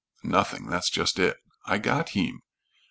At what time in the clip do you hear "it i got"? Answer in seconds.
1.19-2.09